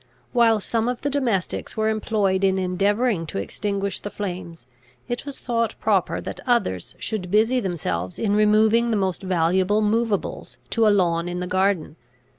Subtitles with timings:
[0.33, 4.65] While some of the domestics were employed in endeavouring to extinguish the flames,
[5.07, 10.57] it was thought proper that others should busy themselves in removing the most valuable moveables
[10.71, 11.97] to a lawn in the garden.